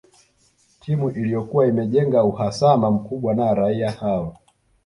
Timu 0.79 1.09
Iliyokuwa 1.09 1.67
imejenga 1.67 2.23
uhasama 2.23 2.91
mkubwa 2.91 3.35
na 3.35 3.53
raia 3.53 3.91
hao 3.91 4.35